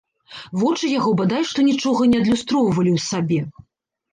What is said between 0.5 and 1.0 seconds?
Вочы